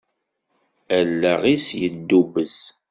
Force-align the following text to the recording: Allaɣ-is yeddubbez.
Allaɣ-is 0.97 1.67
yeddubbez. 1.79 2.57